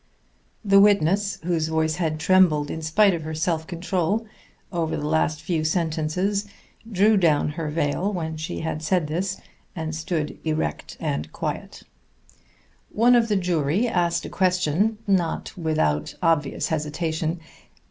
[0.65, 4.25] The witness, whose voice had trembled in spite of her self control,
[4.71, 6.47] over the last few sentences,
[6.91, 9.39] drew down her veil when she had said this,
[9.75, 11.83] and stood erect and quiet.
[12.91, 17.39] One of the jury asked a question, not without obvious hesitation.